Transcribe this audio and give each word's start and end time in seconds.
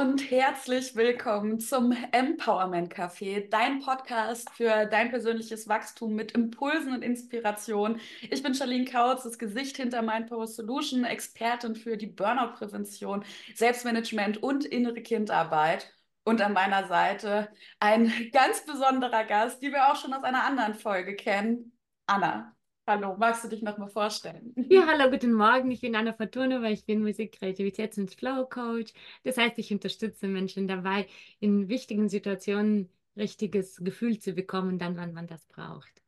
und 0.00 0.30
herzlich 0.30 0.96
willkommen 0.96 1.60
zum 1.60 1.94
Empowerment 2.12 2.90
Café, 2.90 3.46
dein 3.50 3.80
Podcast 3.80 4.48
für 4.48 4.86
dein 4.86 5.10
persönliches 5.10 5.68
Wachstum 5.68 6.14
mit 6.14 6.32
Impulsen 6.32 6.94
und 6.94 7.02
Inspiration. 7.02 8.00
Ich 8.30 8.42
bin 8.42 8.54
Charlene 8.54 8.86
Kautz, 8.86 9.24
das 9.24 9.38
Gesicht 9.38 9.76
hinter 9.76 10.00
Mindpower 10.00 10.46
Solution, 10.46 11.04
Expertin 11.04 11.76
für 11.76 11.98
die 11.98 12.06
Burnout-Prävention, 12.06 13.26
Selbstmanagement 13.54 14.42
und 14.42 14.64
innere 14.64 15.02
Kindarbeit. 15.02 15.92
Und 16.24 16.40
an 16.40 16.54
meiner 16.54 16.88
Seite 16.88 17.50
ein 17.78 18.10
ganz 18.32 18.64
besonderer 18.64 19.24
Gast, 19.24 19.60
die 19.60 19.70
wir 19.70 19.92
auch 19.92 19.96
schon 19.96 20.14
aus 20.14 20.24
einer 20.24 20.44
anderen 20.44 20.76
Folge 20.76 21.14
kennen, 21.14 21.76
Anna. 22.06 22.56
Hallo, 22.90 23.14
magst 23.16 23.44
du 23.44 23.48
dich 23.48 23.62
noch 23.62 23.78
mal 23.78 23.88
vorstellen? 23.88 24.52
Ja, 24.68 24.84
hallo, 24.86 25.10
guten 25.10 25.32
Morgen. 25.32 25.70
Ich 25.70 25.80
bin 25.80 25.94
Anna 25.94 26.12
Fortuna, 26.12 26.60
weil 26.60 26.72
ich 26.72 26.84
bin 26.86 27.02
Musik, 27.02 27.36
Kreativitäts- 27.40 27.98
und 27.98 28.12
Flow-Coach. 28.12 28.92
Das 29.22 29.36
heißt, 29.36 29.58
ich 29.58 29.72
unterstütze 29.72 30.26
Menschen 30.26 30.66
dabei, 30.66 31.06
in 31.38 31.68
wichtigen 31.68 32.08
Situationen 32.08 32.88
richtiges 33.16 33.76
Gefühl 33.76 34.18
zu 34.18 34.32
bekommen, 34.32 34.78
dann, 34.78 34.96
wann 34.96 35.12
man 35.12 35.28
das 35.28 35.46
braucht. 35.46 35.99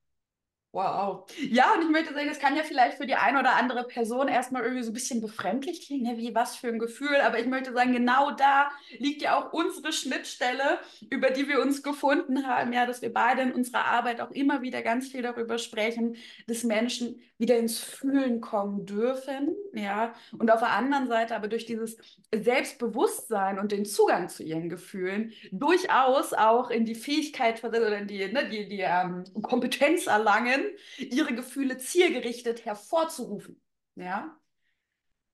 Wow. 0.75 1.27
Ja, 1.51 1.75
und 1.75 1.83
ich 1.83 1.91
möchte 1.91 2.15
sagen, 2.15 2.29
das 2.29 2.39
kann 2.39 2.57
ja 2.57 2.63
vielleicht 2.63 2.97
für 2.97 3.07
die 3.07 3.15
eine 3.15 3.39
oder 3.39 3.57
andere 3.57 3.85
Person 3.85 4.27
erstmal 4.27 4.63
irgendwie 4.63 4.83
so 4.83 4.91
ein 4.91 4.95
bisschen 4.95 5.21
befremdlich 5.21 5.87
klingen, 5.87 6.15
ne? 6.15 6.19
wie 6.19 6.35
was 6.35 6.57
für 6.57 6.69
ein 6.69 6.79
Gefühl. 6.79 7.17
Aber 7.17 7.39
ich 7.39 7.47
möchte 7.47 7.75
sagen, 7.75 7.93
genau 7.93 8.31
da 8.31 8.71
liegt 8.99 9.21
ja 9.21 9.39
auch 9.39 9.53
unsere 9.53 9.93
Schnittstelle, 9.93 10.79
über 11.11 11.29
die 11.29 11.47
wir 11.47 11.61
uns 11.61 11.83
gefunden 11.83 12.47
haben, 12.47 12.73
ja, 12.73 12.87
dass 12.87 13.03
wir 13.03 13.13
beide 13.13 13.43
in 13.43 13.53
unserer 13.53 13.85
Arbeit 13.85 14.23
auch 14.23 14.31
immer 14.31 14.63
wieder 14.63 14.81
ganz 14.81 15.09
viel 15.09 15.21
darüber 15.21 15.59
sprechen, 15.59 16.17
dass 16.47 16.65
Menschen 16.65 17.21
wieder 17.37 17.59
ins 17.59 17.79
Fühlen 17.79 18.41
kommen 18.41 18.87
dürfen, 18.87 19.55
ja. 19.73 20.15
Und 20.39 20.51
auf 20.51 20.61
der 20.61 20.71
anderen 20.71 21.09
Seite 21.09 21.35
aber 21.35 21.49
durch 21.49 21.67
dieses 21.67 21.97
Selbstbewusstsein 22.35 23.59
und 23.59 23.73
den 23.73 23.85
Zugang 23.85 24.29
zu 24.29 24.43
ihren 24.43 24.69
Gefühlen 24.69 25.33
durchaus 25.51 26.33
auch 26.33 26.71
in 26.71 26.85
die 26.85 26.95
Fähigkeit 26.95 27.63
oder 27.65 27.99
in 27.99 28.07
die, 28.07 28.31
ne, 28.33 28.49
die, 28.49 28.69
die 28.69 28.81
ähm, 28.81 29.25
Kompetenz 29.43 30.07
erlangen, 30.07 30.63
ihre 30.99 31.35
Gefühle 31.35 31.79
zielgerichtet 31.79 32.65
hervorzurufen. 32.65 33.61
Ja. 33.95 34.39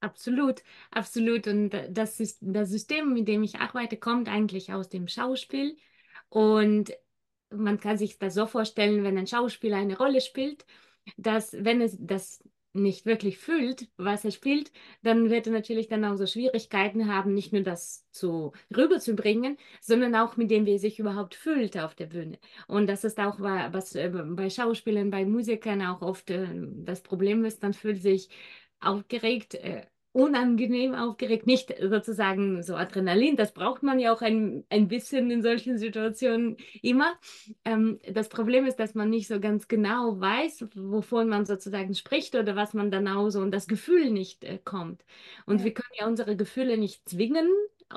Absolut, 0.00 0.62
absolut. 0.92 1.48
Und 1.48 1.70
das 1.90 2.38
das 2.40 2.68
System, 2.68 3.12
mit 3.12 3.26
dem 3.26 3.42
ich 3.42 3.56
arbeite, 3.56 3.96
kommt 3.96 4.28
eigentlich 4.28 4.72
aus 4.72 4.88
dem 4.88 5.08
Schauspiel. 5.08 5.76
Und 6.28 6.92
man 7.50 7.80
kann 7.80 7.98
sich 7.98 8.18
das 8.18 8.34
so 8.34 8.46
vorstellen, 8.46 9.02
wenn 9.02 9.18
ein 9.18 9.26
Schauspieler 9.26 9.78
eine 9.78 9.96
Rolle 9.98 10.20
spielt, 10.20 10.64
dass 11.16 11.52
wenn 11.52 11.80
es 11.80 11.96
das 11.98 12.42
nicht 12.72 13.06
wirklich 13.06 13.38
fühlt, 13.38 13.88
was 13.96 14.24
er 14.24 14.30
spielt, 14.30 14.72
dann 15.02 15.30
wird 15.30 15.46
er 15.46 15.52
natürlich 15.52 15.88
dann 15.88 16.04
auch 16.04 16.16
so 16.16 16.26
Schwierigkeiten 16.26 17.12
haben, 17.12 17.34
nicht 17.34 17.52
nur 17.52 17.62
das 17.62 18.06
zu 18.12 18.52
rüberzubringen, 18.74 19.56
sondern 19.80 20.14
auch 20.14 20.36
mit 20.36 20.50
dem, 20.50 20.66
wie 20.66 20.72
er 20.72 20.78
sich 20.78 20.98
überhaupt 20.98 21.34
fühlt 21.34 21.78
auf 21.78 21.94
der 21.94 22.06
Bühne. 22.06 22.38
Und 22.66 22.86
das 22.88 23.04
ist 23.04 23.18
auch 23.18 23.40
was 23.40 23.94
äh, 23.94 24.10
bei 24.10 24.50
Schauspielern, 24.50 25.10
bei 25.10 25.24
Musikern 25.24 25.82
auch 25.82 26.02
oft 26.02 26.30
äh, 26.30 26.46
das 26.84 27.02
Problem 27.02 27.44
ist, 27.44 27.62
dann 27.62 27.74
fühlt 27.74 28.02
sich 28.02 28.28
aufgeregt, 28.80 29.54
äh, 29.54 29.86
unangenehm 30.12 30.94
aufgeregt, 30.94 31.46
nicht 31.46 31.74
sozusagen 31.80 32.62
so 32.62 32.74
Adrenalin, 32.76 33.36
das 33.36 33.52
braucht 33.52 33.82
man 33.82 33.98
ja 33.98 34.12
auch 34.12 34.22
ein, 34.22 34.64
ein 34.70 34.88
bisschen 34.88 35.30
in 35.30 35.42
solchen 35.42 35.78
Situationen 35.78 36.56
immer. 36.82 37.14
Ähm, 37.64 37.98
das 38.10 38.28
Problem 38.28 38.66
ist, 38.66 38.76
dass 38.76 38.94
man 38.94 39.10
nicht 39.10 39.28
so 39.28 39.38
ganz 39.38 39.68
genau 39.68 40.18
weiß, 40.18 40.66
wovon 40.74 41.28
man 41.28 41.44
sozusagen 41.44 41.94
spricht 41.94 42.34
oder 42.34 42.56
was 42.56 42.74
man 42.74 42.88
auch 43.08 43.30
so 43.30 43.40
und 43.40 43.52
das 43.52 43.66
Gefühl 43.66 44.10
nicht 44.10 44.44
äh, 44.44 44.58
kommt. 44.64 45.04
Und 45.46 45.58
ja. 45.58 45.64
wir 45.66 45.74
können 45.74 45.94
ja 45.98 46.06
unsere 46.06 46.36
Gefühle 46.36 46.78
nicht 46.78 47.08
zwingen, 47.08 47.48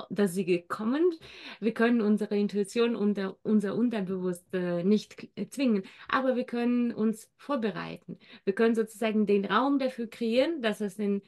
dass 0.09 0.33
sie 0.33 0.63
kommen. 0.67 1.11
Wir 1.59 1.73
können 1.73 2.01
unsere 2.01 2.37
Intuition 2.37 2.95
und 2.95 3.19
unser 3.43 3.75
Unterbewusstsein 3.75 4.87
nicht 4.87 5.27
zwingen, 5.49 5.83
aber 6.07 6.35
wir 6.35 6.45
können 6.45 6.93
uns 6.93 7.29
vorbereiten. 7.37 8.17
Wir 8.45 8.53
können 8.53 8.75
sozusagen 8.75 9.25
den 9.25 9.45
Raum 9.45 9.79
dafür 9.79 10.07
kreieren, 10.07 10.61
dass 10.61 10.81
es 10.81 10.97
in 10.99 11.21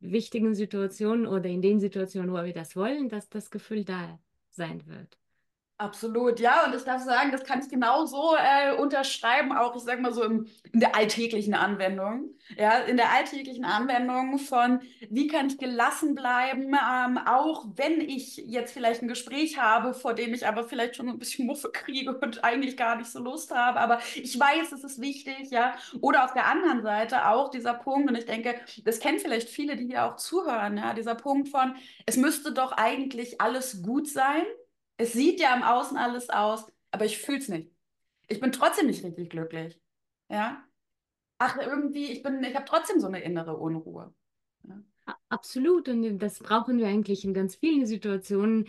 wichtigen 0.00 0.54
Situationen 0.54 1.26
oder 1.26 1.48
in 1.48 1.62
den 1.62 1.80
Situationen, 1.80 2.32
wo 2.32 2.44
wir 2.44 2.52
das 2.52 2.76
wollen, 2.76 3.08
dass 3.08 3.28
das 3.28 3.50
Gefühl 3.50 3.84
da 3.84 4.20
sein 4.50 4.86
wird. 4.86 5.18
Absolut, 5.80 6.40
ja, 6.40 6.66
und 6.66 6.74
ich 6.74 6.82
darf 6.82 7.04
sagen, 7.04 7.30
das 7.30 7.44
kann 7.44 7.60
ich 7.60 7.68
genau 7.68 8.04
so 8.04 8.34
äh, 8.36 8.74
unterschreiben, 8.74 9.52
auch 9.52 9.76
ich 9.76 9.82
sage 9.82 10.02
mal 10.02 10.12
so 10.12 10.24
im, 10.24 10.48
in 10.72 10.80
der 10.80 10.96
alltäglichen 10.96 11.54
Anwendung. 11.54 12.30
Ja, 12.56 12.78
in 12.78 12.96
der 12.96 13.12
alltäglichen 13.12 13.64
Anwendung 13.64 14.38
von, 14.40 14.80
wie 15.08 15.28
kann 15.28 15.46
ich 15.46 15.56
gelassen 15.56 16.16
bleiben, 16.16 16.74
ähm, 16.74 17.18
auch 17.24 17.66
wenn 17.76 18.00
ich 18.00 18.38
jetzt 18.38 18.72
vielleicht 18.72 19.02
ein 19.02 19.08
Gespräch 19.08 19.58
habe, 19.58 19.94
vor 19.94 20.14
dem 20.14 20.34
ich 20.34 20.48
aber 20.48 20.64
vielleicht 20.64 20.96
schon 20.96 21.08
ein 21.08 21.18
bisschen 21.20 21.46
Muffe 21.46 21.70
kriege 21.70 22.18
und 22.18 22.42
eigentlich 22.42 22.76
gar 22.76 22.96
nicht 22.96 23.10
so 23.10 23.20
Lust 23.20 23.54
habe, 23.54 23.78
aber 23.78 24.00
ich 24.16 24.38
weiß, 24.40 24.72
es 24.72 24.82
ist 24.82 25.00
wichtig, 25.00 25.50
ja. 25.50 25.76
Oder 26.00 26.24
auf 26.24 26.32
der 26.32 26.46
anderen 26.46 26.82
Seite 26.82 27.28
auch 27.28 27.50
dieser 27.50 27.74
Punkt, 27.74 28.10
und 28.10 28.16
ich 28.16 28.26
denke, 28.26 28.60
das 28.84 28.98
kennen 28.98 29.20
vielleicht 29.20 29.48
viele, 29.48 29.76
die 29.76 29.86
hier 29.86 30.06
auch 30.06 30.16
zuhören, 30.16 30.76
ja, 30.76 30.92
dieser 30.92 31.14
Punkt 31.14 31.50
von, 31.50 31.76
es 32.04 32.16
müsste 32.16 32.52
doch 32.52 32.72
eigentlich 32.72 33.40
alles 33.40 33.82
gut 33.84 34.08
sein 34.08 34.42
es 34.98 35.12
sieht 35.12 35.40
ja 35.40 35.54
im 35.56 35.62
Außen 35.62 35.96
alles 35.96 36.28
aus, 36.28 36.66
aber 36.90 37.06
ich 37.06 37.18
fühle 37.18 37.38
es 37.38 37.48
nicht. 37.48 37.70
Ich 38.26 38.40
bin 38.40 38.52
trotzdem 38.52 38.86
nicht 38.86 39.02
richtig 39.02 39.30
glücklich. 39.30 39.80
Ja. 40.28 40.62
Ach, 41.38 41.56
irgendwie, 41.56 42.12
ich 42.12 42.22
bin, 42.22 42.42
ich 42.42 42.54
habe 42.54 42.66
trotzdem 42.66 43.00
so 43.00 43.06
eine 43.06 43.22
innere 43.22 43.56
Unruhe. 43.56 44.12
Ja. 44.64 44.82
Absolut, 45.30 45.88
und 45.88 46.18
das 46.18 46.40
brauchen 46.40 46.78
wir 46.78 46.88
eigentlich 46.88 47.24
in 47.24 47.32
ganz 47.32 47.56
vielen 47.56 47.86
Situationen 47.86 48.68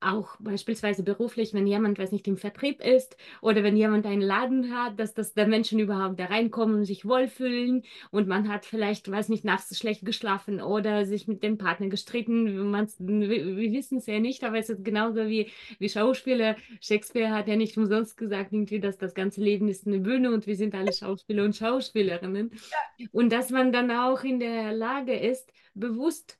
auch 0.00 0.36
beispielsweise 0.38 1.02
beruflich, 1.02 1.54
wenn 1.54 1.66
jemand, 1.66 1.98
weiß 1.98 2.12
nicht, 2.12 2.28
im 2.28 2.36
Vertrieb 2.36 2.80
ist 2.80 3.16
oder 3.40 3.62
wenn 3.62 3.76
jemand 3.76 4.06
einen 4.06 4.22
Laden 4.22 4.72
hat, 4.72 4.98
dass 5.00 5.14
das 5.14 5.34
der 5.34 5.46
Menschen 5.46 5.78
überhaupt 5.78 6.20
da 6.20 6.26
reinkommen 6.26 6.76
und 6.76 6.84
sich 6.84 7.04
wohlfühlen 7.04 7.82
und 8.10 8.28
man 8.28 8.48
hat 8.48 8.64
vielleicht, 8.64 9.10
weiß 9.10 9.28
nicht, 9.28 9.44
nachts 9.44 9.76
schlecht 9.76 10.04
geschlafen 10.04 10.60
oder 10.60 11.04
sich 11.04 11.26
mit 11.26 11.42
dem 11.42 11.58
Partner 11.58 11.88
gestritten. 11.88 12.46
wir, 12.46 13.56
wir 13.56 13.72
wissen 13.72 13.98
es 13.98 14.06
ja 14.06 14.20
nicht, 14.20 14.44
aber 14.44 14.58
es 14.58 14.68
ist 14.68 14.84
genauso 14.84 15.26
wie, 15.28 15.50
wie 15.78 15.88
Schauspieler. 15.88 16.56
Shakespeare 16.80 17.30
hat 17.30 17.48
ja 17.48 17.56
nicht 17.56 17.76
umsonst 17.76 18.16
gesagt, 18.16 18.52
irgendwie, 18.52 18.80
dass 18.80 18.98
das 18.98 19.14
ganze 19.14 19.40
Leben 19.40 19.68
ist 19.68 19.86
eine 19.86 19.98
Bühne 19.98 20.32
und 20.32 20.46
wir 20.46 20.56
sind 20.56 20.74
alle 20.74 20.92
Schauspieler 20.92 21.44
und 21.44 21.56
Schauspielerinnen. 21.56 22.50
Ja. 22.98 23.06
Und 23.12 23.32
dass 23.32 23.50
man 23.50 23.72
dann 23.72 23.90
auch 23.90 24.22
in 24.22 24.38
der 24.38 24.72
Lage 24.72 25.14
ist, 25.18 25.52
bewusst 25.74 26.38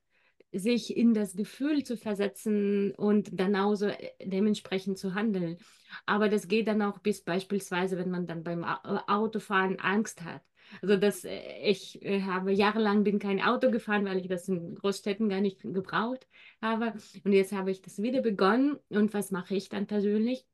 sich 0.52 0.96
in 0.96 1.14
das 1.14 1.36
Gefühl 1.36 1.84
zu 1.84 1.96
versetzen 1.96 2.92
und 2.92 3.38
dann 3.38 3.54
auch 3.56 3.74
so 3.74 3.86
äh, 3.86 4.12
dementsprechend 4.24 4.98
zu 4.98 5.14
handeln. 5.14 5.58
Aber 6.06 6.28
das 6.28 6.48
geht 6.48 6.68
dann 6.68 6.82
auch 6.82 6.98
bis 6.98 7.22
beispielsweise, 7.22 7.98
wenn 7.98 8.10
man 8.10 8.26
dann 8.26 8.42
beim 8.42 8.62
äh, 8.62 8.98
Autofahren 9.06 9.78
Angst 9.78 10.22
hat. 10.22 10.42
Also 10.82 10.96
das, 10.96 11.24
äh, 11.24 11.60
ich 11.62 12.00
habe 12.26 12.52
jahrelang 12.52 13.04
bin 13.04 13.18
kein 13.18 13.42
Auto 13.42 13.70
gefahren, 13.70 14.04
weil 14.04 14.18
ich 14.18 14.28
das 14.28 14.48
in 14.48 14.74
Großstädten 14.74 15.28
gar 15.28 15.40
nicht 15.40 15.60
gebraucht 15.62 16.26
habe. 16.62 16.94
Und 17.24 17.32
jetzt 17.32 17.52
habe 17.52 17.70
ich 17.70 17.82
das 17.82 18.00
wieder 18.00 18.22
begonnen. 18.22 18.78
Und 18.88 19.14
was 19.14 19.30
mache 19.30 19.54
ich 19.54 19.68
dann 19.68 19.86
persönlich? 19.86 20.46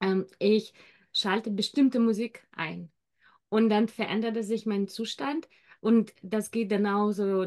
Ähm, 0.00 0.26
ich 0.38 0.72
schalte 1.12 1.50
bestimmte 1.50 2.00
Musik 2.00 2.46
ein. 2.52 2.90
Und 3.48 3.68
dann 3.68 3.88
veränderte 3.88 4.42
sich 4.42 4.64
mein 4.66 4.88
Zustand 4.88 5.46
und 5.82 6.14
das 6.22 6.52
geht 6.52 6.70
dann 6.70 6.86
auch 6.86 7.10
so 7.10 7.46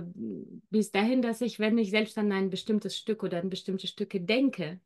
bis 0.70 0.92
dahin, 0.92 1.22
dass 1.22 1.40
ich, 1.40 1.58
wenn 1.58 1.78
ich 1.78 1.90
selbst 1.90 2.18
an 2.18 2.34
ein 2.34 2.50
bestimmtes 2.50 2.98
Stück 2.98 3.24
oder 3.24 3.40
an 3.40 3.50
bestimmte 3.50 3.88
Stücke 3.88 4.20
denke, 4.20 4.82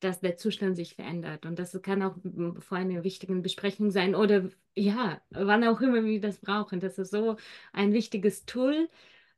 dass 0.00 0.20
der 0.20 0.36
Zustand 0.36 0.76
sich 0.76 0.94
verändert. 0.94 1.46
Und 1.46 1.58
das 1.58 1.80
kann 1.82 2.02
auch 2.02 2.16
vor 2.60 2.76
einer 2.78 3.02
wichtigen 3.02 3.42
Besprechung 3.42 3.90
sein 3.90 4.14
oder 4.14 4.50
ja, 4.76 5.22
wann 5.30 5.64
auch 5.64 5.80
immer 5.80 6.04
wir 6.04 6.20
das 6.20 6.38
brauchen. 6.38 6.80
Das 6.80 6.98
ist 6.98 7.12
so 7.12 7.36
ein 7.72 7.94
wichtiges 7.94 8.44
Tool, 8.44 8.90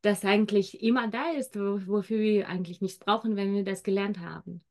das 0.03 0.25
eigentlich 0.25 0.83
immer 0.83 1.09
da 1.09 1.31
ist, 1.33 1.57
wofür 1.57 2.19
wir 2.19 2.49
eigentlich 2.49 2.81
nichts 2.81 2.99
brauchen, 2.99 3.37
wenn 3.37 3.55
wir 3.55 3.63
das 3.65 3.85
gelernt 3.85 4.19
haben. 4.19 4.63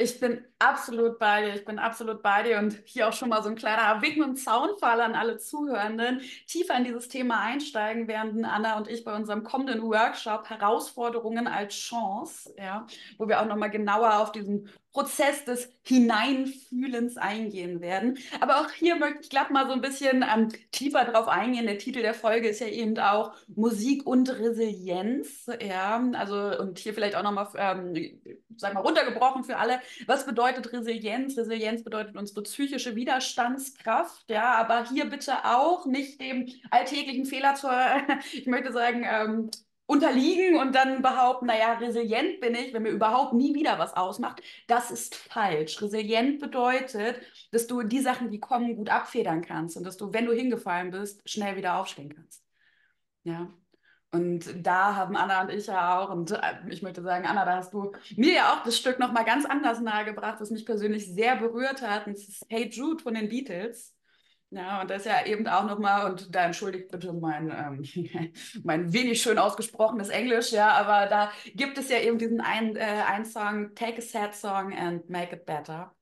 Ich 0.00 0.18
bin 0.18 0.44
absolut 0.58 1.20
bei 1.20 1.42
dir, 1.42 1.54
ich 1.54 1.64
bin 1.64 1.78
absolut 1.78 2.20
bei 2.20 2.42
dir 2.42 2.58
und 2.58 2.76
hier 2.84 3.08
auch 3.08 3.12
schon 3.12 3.28
mal 3.28 3.42
so 3.44 3.48
ein 3.48 3.54
kleiner 3.54 4.02
Wink 4.02 4.16
dem 4.16 4.34
Zaunfall 4.34 5.00
an 5.00 5.14
alle 5.14 5.38
Zuhörenden, 5.38 6.20
tiefer 6.48 6.76
in 6.76 6.84
dieses 6.84 7.08
Thema 7.08 7.40
einsteigen 7.40 8.08
werden 8.08 8.44
Anna 8.44 8.76
und 8.76 8.88
ich 8.88 9.04
bei 9.04 9.14
unserem 9.14 9.44
kommenden 9.44 9.82
Workshop 9.82 10.50
Herausforderungen 10.50 11.46
als 11.46 11.74
Chance, 11.74 12.52
ja, 12.58 12.88
wo 13.18 13.28
wir 13.28 13.40
auch 13.40 13.46
nochmal 13.46 13.70
genauer 13.70 14.18
auf 14.18 14.32
diesen 14.32 14.68
Prozess 14.92 15.44
des 15.44 15.70
Hineinfühlens 15.82 17.16
eingehen 17.16 17.80
werden. 17.80 18.18
Aber 18.40 18.60
auch 18.60 18.70
hier 18.70 18.96
möchte 18.96 19.20
ich 19.20 19.30
glatt 19.30 19.50
mal 19.50 19.66
so 19.66 19.72
ein 19.72 19.80
bisschen 19.80 20.24
ähm, 20.28 20.48
tiefer 20.72 21.04
drauf 21.04 21.28
eingehen. 21.28 21.66
Der 21.66 21.78
Titel 21.78 22.02
der 22.02 22.14
Folge 22.14 22.48
ist 22.48 22.60
ja 22.60 22.66
eben 22.66 22.98
auch 22.98 23.32
Musik 23.46 24.06
und 24.06 24.28
Resilienz. 24.28 25.48
Ja, 25.60 26.02
also 26.14 26.58
und 26.58 26.80
hier 26.80 26.94
vielleicht 26.94 27.14
auch 27.14 27.22
nochmal, 27.22 27.48
ähm, 27.56 27.94
sag 28.58 28.74
mal, 28.74 28.80
runtergebrochen 28.80 29.44
für 29.44 29.56
alle. 29.56 29.80
Was 30.06 30.26
bedeutet 30.26 30.72
Resilienz? 30.72 31.36
Resilienz 31.36 31.82
bedeutet 31.84 32.16
unsere 32.16 32.42
psychische 32.42 32.94
Widerstandskraft. 32.96 34.28
Ja, 34.28 34.54
aber 34.54 34.88
hier 34.88 35.06
bitte 35.06 35.44
auch 35.44 35.86
nicht 35.86 36.20
dem 36.20 36.48
alltäglichen 36.70 37.26
Fehler 37.26 37.54
zur, 37.54 37.72
ich 38.32 38.46
möchte 38.46 38.72
sagen, 38.72 39.04
ähm, 39.04 39.50
unterliegen 39.88 40.58
und 40.58 40.74
dann 40.74 41.00
behaupten, 41.00 41.46
naja, 41.46 41.72
resilient 41.74 42.40
bin 42.40 42.54
ich, 42.54 42.74
wenn 42.74 42.82
mir 42.82 42.90
überhaupt 42.90 43.32
nie 43.32 43.54
wieder 43.54 43.78
was 43.78 43.94
ausmacht. 43.96 44.42
Das 44.66 44.90
ist 44.90 45.14
falsch. 45.14 45.80
Resilient 45.80 46.40
bedeutet, 46.40 47.16
dass 47.52 47.66
du 47.66 47.82
die 47.82 48.00
Sachen, 48.00 48.30
die 48.30 48.38
kommen, 48.38 48.76
gut 48.76 48.90
abfedern 48.90 49.40
kannst 49.40 49.78
und 49.78 49.84
dass 49.84 49.96
du, 49.96 50.12
wenn 50.12 50.26
du 50.26 50.32
hingefallen 50.32 50.90
bist, 50.90 51.26
schnell 51.28 51.56
wieder 51.56 51.76
aufstehen 51.76 52.14
kannst. 52.14 52.44
Ja. 53.24 53.50
Und 54.10 54.66
da 54.66 54.96
haben 54.96 55.16
Anna 55.16 55.42
und 55.42 55.50
ich 55.50 55.66
ja 55.66 55.98
auch, 55.98 56.08
und 56.08 56.30
äh, 56.30 56.38
ich 56.70 56.82
möchte 56.82 57.02
sagen, 57.02 57.26
Anna, 57.26 57.44
da 57.44 57.56
hast 57.56 57.74
du 57.74 57.92
mir 58.16 58.32
ja 58.32 58.54
auch 58.54 58.62
das 58.64 58.78
Stück 58.78 58.98
nochmal 58.98 59.24
ganz 59.24 59.44
anders 59.44 59.80
nahegebracht, 59.80 60.40
was 60.40 60.50
mich 60.50 60.64
persönlich 60.64 61.12
sehr 61.12 61.36
berührt 61.36 61.82
hat. 61.82 62.06
Und 62.06 62.14
es 62.14 62.26
ist 62.26 62.46
Hey 62.48 62.68
Jude 62.70 63.02
von 63.02 63.14
den 63.14 63.28
Beatles. 63.28 63.94
Ja, 64.50 64.80
und 64.80 64.88
das 64.90 65.04
ja 65.04 65.26
eben 65.26 65.46
auch 65.46 65.64
nochmal, 65.66 66.10
und 66.10 66.34
da 66.34 66.44
entschuldigt 66.46 66.90
bitte 66.90 67.12
mein, 67.12 67.50
ähm, 67.50 68.32
mein 68.64 68.92
wenig 68.94 69.20
schön 69.20 69.38
ausgesprochenes 69.38 70.08
Englisch, 70.08 70.52
ja, 70.52 70.70
aber 70.70 71.06
da 71.06 71.30
gibt 71.54 71.76
es 71.76 71.90
ja 71.90 71.98
eben 71.98 72.16
diesen 72.16 72.40
einen, 72.40 72.74
äh, 72.76 73.02
einen 73.06 73.26
Song, 73.26 73.74
Take 73.74 73.98
a 73.98 74.00
Sad 74.00 74.34
Song 74.34 74.72
and 74.72 75.10
Make 75.10 75.36
It 75.36 75.44
Better. 75.44 75.94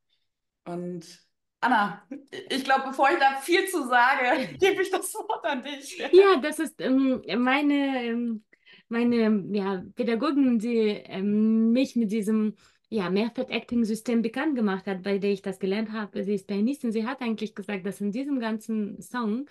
Und 0.64 1.25
Anna, 1.61 2.06
ich 2.50 2.64
glaube, 2.64 2.88
bevor 2.88 3.11
ich 3.11 3.19
da 3.19 3.41
viel 3.41 3.67
zu 3.67 3.87
sage, 3.88 4.55
gebe 4.61 4.82
ich 4.82 4.91
das 4.91 5.12
Wort 5.14 5.44
an 5.44 5.62
dich. 5.62 5.99
Ja, 6.12 6.37
das 6.41 6.58
ist 6.58 6.81
ähm, 6.81 7.23
meine, 7.38 8.05
ähm, 8.05 8.44
meine 8.88 9.44
ja, 9.53 9.82
Pädagogin, 9.94 10.58
die 10.58 10.88
ähm, 11.06 11.73
mich 11.73 11.97
mit 11.97 12.12
diesem 12.12 12.55
ja, 12.88 13.11
Method-Acting-System 13.11 14.23
bekannt 14.23 14.55
gemacht 14.55 14.87
hat, 14.87 15.03
bei 15.03 15.19
der 15.19 15.32
ich 15.32 15.43
das 15.43 15.58
gelernt 15.58 15.93
habe. 15.93 16.23
Sie 16.23 16.35
ist 16.35 16.47
Pianistin. 16.47 16.93
Sie 16.93 17.06
hat 17.06 17.20
eigentlich 17.20 17.55
gesagt, 17.55 17.85
dass 17.85 18.00
in 18.00 18.12
diesem 18.12 18.38
ganzen 18.38 19.00
Song 19.02 19.47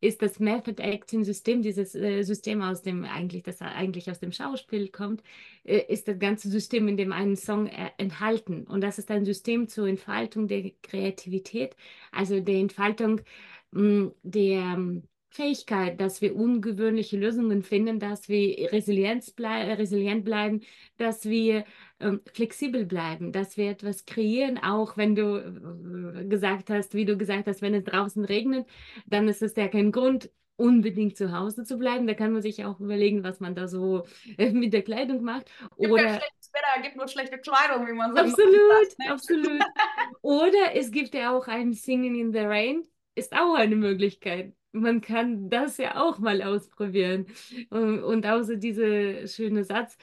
ist 0.00 0.22
das 0.22 0.38
Method-Acting-System, 0.38 1.62
dieses 1.62 1.94
äh, 1.94 2.22
System 2.22 2.62
aus 2.62 2.82
dem 2.82 3.04
eigentlich, 3.04 3.42
das 3.42 3.60
eigentlich 3.60 4.10
aus 4.10 4.20
dem 4.20 4.32
Schauspiel 4.32 4.88
kommt, 4.88 5.22
äh, 5.64 5.80
ist 5.88 6.08
das 6.08 6.18
ganze 6.18 6.48
System 6.48 6.88
in 6.88 6.96
dem 6.96 7.12
einen 7.12 7.36
Song 7.36 7.66
äh, 7.66 7.90
enthalten. 7.98 8.64
Und 8.64 8.82
das 8.82 8.98
ist 8.98 9.10
ein 9.10 9.24
System 9.24 9.68
zur 9.68 9.88
Entfaltung 9.88 10.48
der 10.48 10.70
Kreativität, 10.82 11.76
also 12.12 12.40
der 12.40 12.56
Entfaltung 12.56 13.20
mh, 13.72 13.82
mm, 13.82 14.12
der 14.22 14.60
mm, 14.78 15.02
Fähigkeit, 15.30 16.00
dass 16.00 16.20
wir 16.22 16.34
ungewöhnliche 16.34 17.16
Lösungen 17.18 17.62
finden, 17.62 18.00
dass 18.00 18.28
wir 18.28 18.72
resilient 18.72 19.34
bleiben, 19.36 20.62
dass 20.96 21.28
wir 21.28 21.64
ähm, 22.00 22.20
flexibel 22.32 22.84
bleiben, 22.84 23.32
dass 23.32 23.56
wir 23.56 23.70
etwas 23.70 24.04
kreieren, 24.04 24.58
auch 24.58 24.96
wenn 24.96 25.14
du 25.14 25.36
äh, 25.36 26.24
gesagt 26.26 26.70
hast, 26.70 26.94
wie 26.94 27.04
du 27.04 27.16
gesagt 27.16 27.46
hast, 27.46 27.62
wenn 27.62 27.74
es 27.74 27.84
draußen 27.84 28.24
regnet, 28.24 28.66
dann 29.06 29.28
ist 29.28 29.42
es 29.42 29.56
ja 29.56 29.68
kein 29.68 29.92
Grund, 29.92 30.30
unbedingt 30.56 31.16
zu 31.16 31.32
Hause 31.32 31.64
zu 31.64 31.78
bleiben. 31.78 32.06
Da 32.06 32.14
kann 32.14 32.32
man 32.32 32.42
sich 32.42 32.64
auch 32.64 32.80
überlegen, 32.80 33.22
was 33.22 33.40
man 33.40 33.54
da 33.54 33.68
so 33.68 34.04
äh, 34.36 34.50
mit 34.50 34.72
der 34.72 34.82
Kleidung 34.82 35.22
macht. 35.22 35.50
Gibt 35.78 35.92
Oder 35.92 36.08
schlechtes 36.08 36.52
Wetter, 36.52 36.82
gibt 36.82 36.96
nur 36.96 37.08
schlechte 37.08 37.38
Kleidung, 37.38 37.86
wie 37.86 37.92
man 37.92 38.12
so 38.12 38.20
Absolut, 38.20 38.54
sagt, 38.82 38.98
ne? 38.98 39.12
absolut. 39.12 39.62
Oder 40.22 40.74
es 40.74 40.90
gibt 40.90 41.14
ja 41.14 41.36
auch 41.36 41.46
ein 41.46 41.72
Singing 41.72 42.16
in 42.16 42.32
the 42.32 42.40
Rain, 42.40 42.82
ist 43.14 43.32
auch 43.32 43.54
eine 43.54 43.76
Möglichkeit 43.76 44.52
man 44.72 45.00
kann 45.00 45.48
das 45.50 45.78
ja 45.78 45.96
auch 45.96 46.18
mal 46.18 46.42
ausprobieren. 46.42 47.26
Und, 47.70 48.02
und 48.02 48.26
außer 48.26 48.56
dieser 48.56 49.26
schöne 49.26 49.64
Satz, 49.64 49.96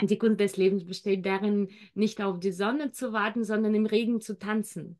die 0.00 0.18
Kunst 0.18 0.40
des 0.40 0.56
Lebens 0.56 0.84
besteht 0.84 1.24
darin, 1.24 1.68
nicht 1.94 2.20
auf 2.20 2.38
die 2.38 2.52
Sonne 2.52 2.92
zu 2.92 3.12
warten, 3.12 3.44
sondern 3.44 3.74
im 3.74 3.86
Regen 3.86 4.20
zu 4.20 4.38
tanzen. 4.38 4.98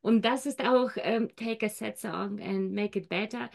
Und 0.00 0.24
das 0.24 0.46
ist 0.46 0.60
auch 0.60 0.90
ähm, 0.96 1.28
Take 1.36 1.66
a 1.66 1.68
Sad 1.68 1.98
Song 1.98 2.40
and 2.40 2.72
Make 2.72 3.00
It 3.00 3.08
Better. 3.08 3.50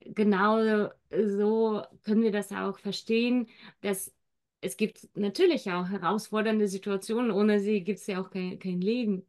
Genau 0.00 0.90
so 1.10 1.82
können 2.04 2.22
wir 2.22 2.32
das 2.32 2.52
auch 2.52 2.78
verstehen, 2.78 3.48
dass 3.82 4.14
es 4.60 4.76
gibt 4.76 5.08
natürlich 5.14 5.70
auch 5.70 5.88
herausfordernde 5.88 6.68
Situationen, 6.68 7.30
ohne 7.30 7.60
sie 7.60 7.82
gibt 7.82 7.98
es 7.98 8.06
ja 8.06 8.20
auch 8.20 8.30
kein, 8.30 8.58
kein 8.58 8.80
Leben. 8.80 9.26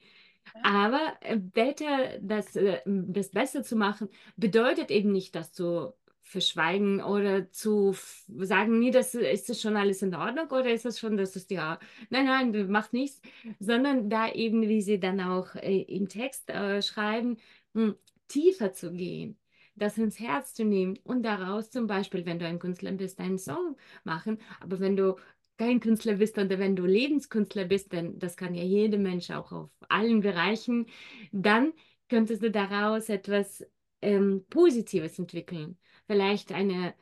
Aber 0.64 1.18
äh, 1.22 1.38
Better, 1.38 2.20
das, 2.22 2.56
äh, 2.56 2.82
das 2.86 3.30
Beste 3.32 3.64
zu 3.64 3.76
machen, 3.76 4.10
bedeutet 4.36 4.92
eben 4.92 5.12
nicht, 5.12 5.36
dass 5.36 5.54
du 5.54 5.94
verschweigen 6.32 7.04
oder 7.04 7.52
zu 7.52 7.94
sagen, 8.40 8.80
nee, 8.80 8.92
das 8.92 9.14
ist 9.16 9.50
das 9.50 9.62
schon 9.62 9.76
alles 9.76 10.02
in 10.02 10.16
Ordnung 10.16 10.48
oder 10.48 10.72
ist 10.72 10.86
das 10.86 10.98
schon, 10.98 11.18
dass 11.18 11.36
es 11.36 11.48
ja, 11.50 11.78
nein, 12.10 12.26
nein, 12.26 12.72
macht 12.72 12.94
nichts, 12.94 13.22
sondern 13.60 14.10
da 14.10 14.32
eben, 14.32 14.62
wie 14.70 14.82
sie 14.82 15.00
dann 15.00 15.20
auch 15.20 15.56
äh, 15.56 15.82
im 15.82 16.08
Text 16.08 16.50
äh, 16.50 16.82
schreiben, 16.82 17.38
mh, 17.74 17.84
hm, 17.84 17.96
tiefer 18.30 18.72
zu 18.74 18.94
gehen, 18.94 19.38
das 19.76 19.98
ins 19.98 20.20
Herz 20.20 20.54
zu 20.54 20.64
nehmen 20.64 20.98
und 21.04 21.24
daraus 21.24 21.70
zum 21.70 21.86
Beispiel, 21.88 22.26
wenn 22.26 22.40
du 22.40 22.46
ein 22.46 22.60
Künstler 22.60 22.94
bist, 22.94 23.20
einen 23.20 23.38
Song 23.38 23.76
machen, 24.06 24.40
aber 24.62 24.80
wenn 24.80 24.96
du 24.96 25.18
kein 25.58 25.82
Künstler 25.82 26.16
bist 26.16 26.38
oder 26.38 26.60
wenn 26.60 26.76
du 26.78 26.86
Lebenskünstler 26.86 27.66
bist, 27.66 27.92
denn 27.92 28.18
das 28.20 28.38
kann 28.38 28.56
ja 28.56 28.64
jeder 28.64 28.98
Mensch 28.98 29.30
auch 29.32 29.52
auf 29.52 29.70
allen 29.90 30.22
Bereichen, 30.22 30.88
dann 31.34 31.74
könntest 32.10 32.42
du 32.42 32.50
daraus 32.52 33.10
etwas 33.10 33.66
ähm, 34.02 34.46
Positives 34.50 35.20
entwickeln. 35.20 35.78
Vielleicht 36.08 36.52
eine 36.52 36.94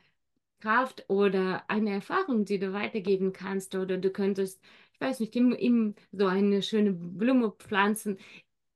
Kraft 0.60 1.04
oder 1.08 1.68
eine 1.70 1.90
Erfahrung, 1.94 2.44
die 2.44 2.58
du 2.58 2.72
weitergeben 2.72 3.32
kannst 3.32 3.74
oder 3.74 3.98
du 3.98 4.10
könntest, 4.10 4.62
ich 4.94 5.00
weiß 5.00 5.20
nicht, 5.20 5.34
ihm, 5.36 5.52
ihm 5.54 5.94
so 6.12 6.26
eine 6.26 6.62
schöne 6.62 6.92
Blume 6.92 7.52
pflanzen, 7.52 8.18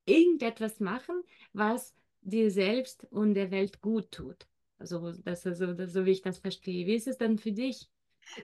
irgendetwas 0.07 0.81
machen, 0.81 1.23
was 1.53 1.95
dir 2.23 2.51
selbst 2.51 3.07
und 3.11 3.35
der 3.35 3.51
Welt 3.51 3.81
gut 3.83 4.11
tut. 4.13 4.47
Also, 4.79 5.13
das 5.13 5.47
ist 5.47 5.59
so, 5.59 5.73
das, 5.75 5.93
so 5.93 6.05
wie 6.07 6.13
ich 6.13 6.23
das 6.23 6.39
verstehe. 6.39 6.87
Wie 6.87 6.95
ist 6.95 7.07
es 7.09 7.19
dann 7.19 7.39
für 7.39 7.53
dich? 7.53 7.91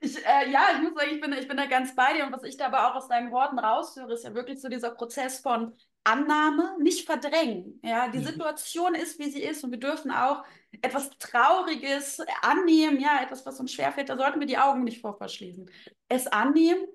Ich, 0.01 0.17
äh, 0.25 0.49
ja, 0.51 0.67
ich 0.75 0.81
muss 0.81 0.93
sagen, 0.95 1.11
ich 1.15 1.21
bin, 1.21 1.33
ich 1.33 1.47
bin 1.47 1.57
da 1.57 1.65
ganz 1.65 1.95
bei 1.95 2.13
dir. 2.13 2.25
Und 2.25 2.33
was 2.33 2.43
ich 2.43 2.57
da 2.57 2.67
aber 2.67 2.89
auch 2.91 2.95
aus 2.95 3.07
deinen 3.07 3.31
Worten 3.31 3.59
raushöre, 3.59 4.13
ist 4.13 4.23
ja 4.23 4.33
wirklich 4.33 4.61
so 4.61 4.69
dieser 4.69 4.91
Prozess 4.91 5.39
von 5.39 5.73
Annahme, 6.03 6.75
nicht 6.79 7.05
verdrängen. 7.05 7.79
Ja, 7.83 8.07
die 8.07 8.19
mhm. 8.19 8.25
Situation 8.25 8.95
ist, 8.95 9.19
wie 9.19 9.29
sie 9.29 9.41
ist. 9.41 9.63
Und 9.63 9.71
wir 9.71 9.79
dürfen 9.79 10.11
auch 10.11 10.43
etwas 10.81 11.09
Trauriges 11.19 12.19
annehmen, 12.41 12.99
ja, 12.99 13.21
etwas, 13.21 13.45
was 13.45 13.59
uns 13.59 13.73
schwerfällt. 13.73 14.09
Da 14.09 14.17
sollten 14.17 14.39
wir 14.39 14.47
die 14.47 14.57
Augen 14.57 14.83
nicht 14.83 15.01
vor 15.01 15.17
verschließen. 15.17 15.69
Es 16.07 16.27
annehmen 16.27 16.85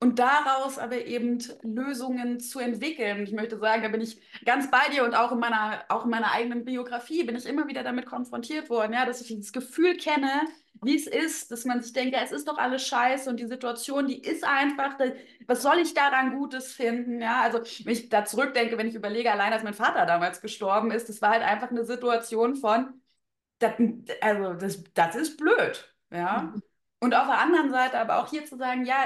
und 0.00 0.18
daraus 0.18 0.78
aber 0.78 1.04
eben 1.04 1.38
Lösungen 1.62 2.40
zu 2.40 2.58
entwickeln. 2.58 3.22
Ich 3.22 3.32
möchte 3.32 3.58
sagen, 3.58 3.82
da 3.82 3.88
bin 3.88 4.00
ich 4.00 4.18
ganz 4.46 4.70
bei 4.70 4.88
dir 4.90 5.04
und 5.04 5.14
auch 5.14 5.30
in 5.30 5.38
meiner, 5.38 5.84
auch 5.88 6.04
in 6.04 6.10
meiner 6.10 6.32
eigenen 6.32 6.64
Biografie 6.64 7.22
bin 7.24 7.36
ich 7.36 7.46
immer 7.46 7.68
wieder 7.68 7.82
damit 7.82 8.06
konfrontiert 8.06 8.70
worden, 8.70 8.94
ja, 8.94 9.04
dass 9.04 9.20
ich 9.20 9.36
das 9.36 9.52
Gefühl 9.52 9.96
kenne, 9.98 10.30
wie 10.82 10.96
es 10.96 11.06
ist, 11.06 11.50
dass 11.50 11.66
man 11.66 11.82
sich 11.82 11.92
denkt, 11.92 12.14
ja, 12.14 12.22
es 12.22 12.32
ist 12.32 12.48
doch 12.48 12.56
alles 12.56 12.86
scheiße 12.86 13.28
und 13.28 13.38
die 13.38 13.46
Situation, 13.46 14.06
die 14.06 14.22
ist 14.22 14.42
einfach, 14.44 14.98
was 15.46 15.60
soll 15.60 15.78
ich 15.78 15.92
daran 15.92 16.38
Gutes 16.38 16.72
finden? 16.72 17.20
Ja, 17.20 17.42
also 17.42 17.58
wenn 17.84 17.92
ich 17.92 18.08
da 18.08 18.24
zurückdenke, 18.24 18.78
wenn 18.78 18.88
ich 18.88 18.94
überlege, 18.94 19.30
allein 19.30 19.52
als 19.52 19.62
mein 19.62 19.74
Vater 19.74 20.06
damals 20.06 20.40
gestorben 20.40 20.90
ist, 20.90 21.10
das 21.10 21.20
war 21.20 21.30
halt 21.32 21.42
einfach 21.42 21.70
eine 21.70 21.84
Situation 21.84 22.56
von, 22.56 23.02
das, 23.58 23.74
also 24.22 24.54
das, 24.54 24.82
das 24.94 25.14
ist 25.16 25.36
blöd, 25.36 25.94
ja. 26.10 26.42
Mhm. 26.54 26.62
Und 27.00 27.14
auf 27.14 27.26
der 27.26 27.38
anderen 27.38 27.70
Seite 27.70 27.98
aber 27.98 28.18
auch 28.18 28.28
hier 28.28 28.46
zu 28.46 28.56
sagen, 28.56 28.84
ja, 28.84 28.96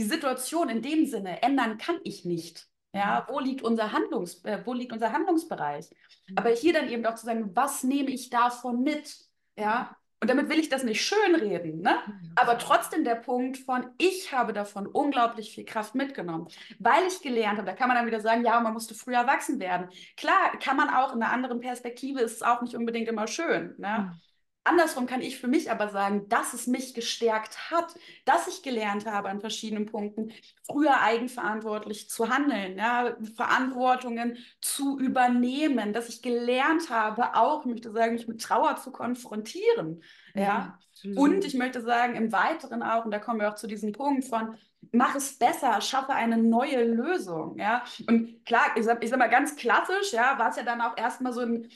die 0.00 0.06
Situation 0.06 0.70
in 0.70 0.80
dem 0.80 1.04
Sinne 1.04 1.42
ändern 1.42 1.76
kann 1.76 1.96
ich 2.04 2.24
nicht. 2.24 2.66
Ja, 2.94 3.26
mhm. 3.28 3.34
wo 3.34 3.38
liegt 3.38 3.62
unser 3.62 3.92
Handlungs, 3.92 4.42
äh, 4.46 4.62
wo 4.64 4.72
liegt 4.72 4.92
unser 4.92 5.12
Handlungsbereich? 5.12 5.90
Mhm. 6.28 6.38
Aber 6.38 6.48
hier 6.48 6.72
dann 6.72 6.88
eben 6.88 7.04
auch 7.04 7.16
zu 7.16 7.26
sagen, 7.26 7.50
was 7.54 7.84
nehme 7.84 8.10
ich 8.10 8.30
davon 8.30 8.82
mit? 8.82 9.14
Ja, 9.58 9.94
und 10.22 10.28
damit 10.28 10.48
will 10.48 10.58
ich 10.58 10.70
das 10.70 10.84
nicht 10.84 11.04
schönreden, 11.04 11.82
ne? 11.82 11.98
Aber 12.34 12.58
trotzdem 12.58 13.04
der 13.04 13.14
Punkt 13.14 13.58
von, 13.58 13.86
ich 13.98 14.32
habe 14.32 14.54
davon 14.54 14.86
unglaublich 14.86 15.54
viel 15.54 15.64
Kraft 15.64 15.94
mitgenommen, 15.94 16.48
weil 16.78 17.06
ich 17.06 17.20
gelernt 17.20 17.58
habe. 17.58 17.66
Da 17.66 17.74
kann 17.74 17.88
man 17.88 17.96
dann 17.96 18.06
wieder 18.06 18.20
sagen, 18.20 18.44
ja, 18.44 18.58
man 18.60 18.72
musste 18.72 18.94
früher 18.94 19.18
erwachsen 19.18 19.60
werden. 19.60 19.88
Klar, 20.16 20.58
kann 20.62 20.76
man 20.76 20.88
auch 20.88 21.14
in 21.14 21.22
einer 21.22 21.32
anderen 21.32 21.60
Perspektive, 21.60 22.20
ist 22.20 22.36
es 22.36 22.42
auch 22.42 22.62
nicht 22.62 22.74
unbedingt 22.74 23.08
immer 23.08 23.26
schön. 23.26 23.74
Ne? 23.78 24.18
Andersrum 24.62 25.06
kann 25.06 25.22
ich 25.22 25.38
für 25.38 25.48
mich 25.48 25.70
aber 25.70 25.88
sagen, 25.88 26.28
dass 26.28 26.52
es 26.52 26.66
mich 26.66 26.92
gestärkt 26.92 27.70
hat, 27.70 27.94
dass 28.26 28.46
ich 28.46 28.62
gelernt 28.62 29.06
habe 29.06 29.30
an 29.30 29.40
verschiedenen 29.40 29.86
Punkten, 29.86 30.32
früher 30.66 31.00
eigenverantwortlich 31.00 32.10
zu 32.10 32.28
handeln, 32.28 32.76
ja, 32.76 33.16
Verantwortungen 33.36 34.36
zu 34.60 34.98
übernehmen, 34.98 35.94
dass 35.94 36.10
ich 36.10 36.20
gelernt 36.20 36.90
habe, 36.90 37.36
auch, 37.36 37.60
ich 37.60 37.70
möchte 37.70 37.90
sagen, 37.90 38.12
mich 38.12 38.28
mit 38.28 38.42
Trauer 38.42 38.76
zu 38.76 38.92
konfrontieren. 38.92 40.02
Ja. 40.34 40.78
Mhm. 41.02 41.16
Und 41.16 41.44
ich 41.44 41.54
möchte 41.54 41.80
sagen, 41.80 42.14
im 42.14 42.30
Weiteren 42.30 42.82
auch, 42.82 43.06
und 43.06 43.12
da 43.12 43.18
kommen 43.18 43.40
wir 43.40 43.50
auch 43.50 43.56
zu 43.56 43.66
diesem 43.66 43.92
Punkt 43.92 44.26
von, 44.26 44.56
mach 44.92 45.14
es 45.14 45.38
besser, 45.38 45.80
schaffe 45.80 46.12
eine 46.12 46.36
neue 46.36 46.84
Lösung. 46.84 47.58
Ja. 47.58 47.82
Und 48.06 48.44
klar, 48.44 48.76
ich 48.76 48.84
sag, 48.84 49.02
ich 49.02 49.08
sag 49.08 49.18
mal 49.18 49.28
ganz 49.28 49.56
klassisch, 49.56 50.12
ja, 50.12 50.38
war 50.38 50.50
es 50.50 50.56
ja 50.56 50.64
dann 50.64 50.82
auch 50.82 50.96
erstmal 50.98 51.32
so 51.32 51.40
ein, 51.40 51.68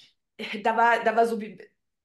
da 0.63 0.77
war, 0.77 1.03
da 1.03 1.17
war 1.17 1.27
so 1.27 1.41
wie 1.41 1.59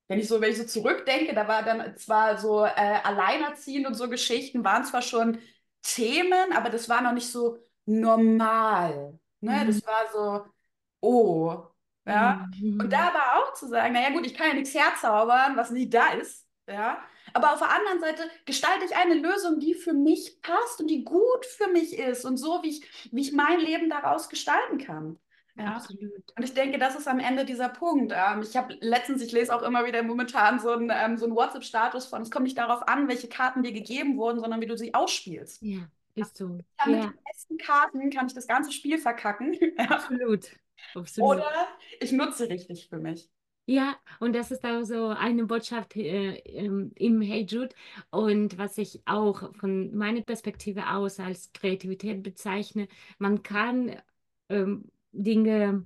wenn 0.09 0.19
ich 0.19 0.27
so, 0.27 0.41
wenn 0.41 0.51
ich 0.51 0.57
so 0.57 0.65
zurückdenke, 0.65 1.33
da 1.35 1.47
war 1.47 1.63
dann 1.63 1.95
zwar 1.95 2.37
so 2.39 2.65
äh, 2.65 2.99
alleinerziehend 3.03 3.85
und 3.85 3.93
so 3.93 4.09
Geschichten, 4.09 4.65
waren 4.65 4.83
zwar 4.83 5.03
schon 5.03 5.37
Themen, 5.83 6.51
aber 6.53 6.69
das 6.69 6.89
war 6.89 7.01
noch 7.01 7.13
nicht 7.13 7.31
so 7.31 7.59
normal. 7.85 9.19
Ne? 9.39 9.51
Mhm. 9.51 9.67
Das 9.67 9.85
war 9.85 10.11
so, 10.11 10.45
oh. 10.99 11.63
Ja. 12.07 12.49
Mhm. 12.59 12.79
Und 12.81 12.91
da 12.91 13.09
aber 13.09 13.35
auch 13.37 13.53
zu 13.53 13.67
sagen, 13.67 13.93
naja 13.93 14.09
gut, 14.09 14.25
ich 14.25 14.33
kann 14.33 14.47
ja 14.47 14.53
nichts 14.55 14.73
herzaubern, 14.73 15.55
was 15.55 15.69
nicht 15.69 15.93
da 15.93 16.13
ist. 16.13 16.47
Ja. 16.67 17.03
Aber 17.33 17.53
auf 17.53 17.59
der 17.59 17.69
anderen 17.69 17.99
Seite 17.99 18.23
gestalte 18.45 18.85
ich 18.85 18.95
eine 18.95 19.13
Lösung, 19.13 19.59
die 19.59 19.75
für 19.75 19.93
mich 19.93 20.41
passt 20.41 20.81
und 20.81 20.87
die 20.87 21.03
gut 21.03 21.45
für 21.45 21.67
mich 21.67 21.95
ist 21.95 22.25
und 22.25 22.37
so, 22.37 22.63
wie 22.63 22.69
ich, 22.69 23.11
wie 23.11 23.21
ich 23.21 23.31
mein 23.31 23.59
Leben 23.59 23.91
daraus 23.91 24.27
gestalten 24.27 24.79
kann. 24.79 25.19
Ja. 25.59 25.75
Absolut. 25.75 26.23
Und 26.37 26.43
ich 26.43 26.53
denke, 26.53 26.79
das 26.79 26.95
ist 26.95 27.07
am 27.07 27.19
Ende 27.19 27.43
dieser 27.43 27.67
Punkt. 27.67 28.13
Ähm, 28.15 28.41
ich 28.41 28.55
habe 28.55 28.77
letztens, 28.79 29.21
ich 29.21 29.31
lese 29.33 29.53
auch 29.53 29.61
immer 29.61 29.85
wieder 29.85 30.01
momentan 30.03 30.59
so 30.59 30.71
einen 30.71 30.89
ähm, 30.93 31.17
so 31.17 31.29
WhatsApp-Status 31.29 32.05
von, 32.05 32.21
es 32.21 32.31
kommt 32.31 32.45
nicht 32.45 32.57
darauf 32.57 32.87
an, 32.87 33.09
welche 33.09 33.27
Karten 33.27 33.61
dir 33.61 33.73
gegeben 33.73 34.17
wurden, 34.17 34.39
sondern 34.39 34.61
wie 34.61 34.67
du 34.67 34.77
sie 34.77 34.93
ausspielst. 34.93 35.61
Ja, 35.61 35.81
ist 36.15 36.37
so. 36.37 36.59
Ja, 36.79 36.85
mit 36.85 37.03
den 37.03 37.13
besten 37.25 37.57
Karten 37.57 38.09
kann 38.09 38.27
ich 38.27 38.33
das 38.33 38.47
ganze 38.47 38.71
Spiel 38.71 38.97
verkacken. 38.97 39.57
Absolut. 39.77 40.49
Absolut. 40.95 41.29
Oder 41.37 41.67
ich 41.99 42.13
nutze 42.13 42.49
richtig 42.49 42.87
für 42.87 42.97
mich. 42.97 43.29
Ja, 43.65 43.97
und 44.19 44.33
das 44.33 44.49
ist 44.49 44.65
auch 44.65 44.83
so 44.83 45.09
eine 45.09 45.45
Botschaft 45.45 45.95
äh, 45.95 46.37
im 46.95 47.21
Hey 47.21 47.45
Jude. 47.47 47.69
Und 48.09 48.57
was 48.57 48.77
ich 48.79 49.01
auch 49.05 49.53
von 49.57 49.93
meiner 49.95 50.21
Perspektive 50.21 50.89
aus 50.89 51.19
als 51.19 51.51
Kreativität 51.53 52.23
bezeichne, 52.23 52.87
man 53.19 53.43
kann 53.43 53.95
ähm, 54.49 54.89
Dinge 55.11 55.85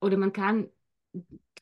oder 0.00 0.16
man 0.16 0.32
kann 0.32 0.68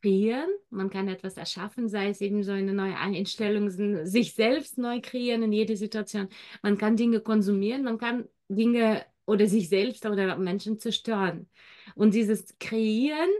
kreieren, 0.02 0.50
man 0.70 0.90
kann 0.90 1.08
etwas 1.08 1.37
erschaffen, 1.37 1.88
sei 1.88 2.08
es 2.11 2.20
eben 2.20 2.42
so 2.42 2.52
eine 2.52 2.75
neue 2.75 2.96
Einstellung, 2.96 3.70
sich 4.06 4.35
selbst 4.35 4.78
neu 4.78 5.00
kreieren 5.00 5.42
in 5.42 5.52
jeder 5.52 5.76
Situation. 5.76 6.28
Man 6.62 6.78
kann 6.78 6.96
Dinge 6.96 7.20
konsumieren, 7.20 7.82
man 7.82 7.99
kann 7.99 8.28
Dinge 8.49 9.04
oder 9.26 9.46
sich 9.46 9.68
selbst 9.68 10.06
oder 10.06 10.37
Menschen 10.37 10.78
zerstören. 10.78 11.49
Und 11.94 12.14
dieses 12.14 12.56
Kreieren 12.58 13.30